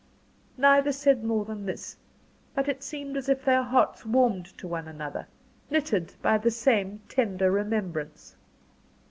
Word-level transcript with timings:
Neither 0.57 0.91
said 0.93 1.23
more 1.23 1.45
than 1.45 1.67
this; 1.67 1.95
but 2.55 2.67
it 2.67 2.81
seemed 2.81 3.15
as 3.15 3.29
if 3.29 3.45
their 3.45 3.61
hearts 3.61 4.03
warmed 4.03 4.47
to 4.57 4.67
one 4.67 4.87
another, 4.87 5.27
knitted 5.69 6.15
by 6.23 6.39
the 6.39 6.49
same 6.49 7.01
tender 7.07 7.51
remembrance. 7.51 8.35